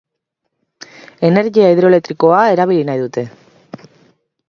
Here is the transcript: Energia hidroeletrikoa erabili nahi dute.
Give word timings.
Energia 1.29 1.69
hidroeletrikoa 1.75 2.43
erabili 2.57 2.91
nahi 2.91 3.07
dute. 3.07 3.29